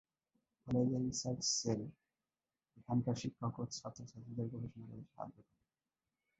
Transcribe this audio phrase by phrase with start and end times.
[0.67, 1.81] কলেজের research cell
[2.77, 5.51] এখানকার শিক্ষক ও ছাত্র-ছাত্রীদের গবেষণা কাজে সাহায্য করে।